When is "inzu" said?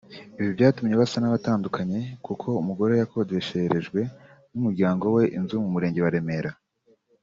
5.37-5.55